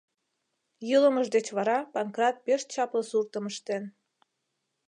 Йӱлымыж 0.89 1.27
деч 1.35 1.47
вара 1.57 1.77
Панкрат 1.93 2.35
пеш 2.45 2.61
чапле 2.73 3.01
суртым 3.09 3.45
ыштен. 3.51 3.83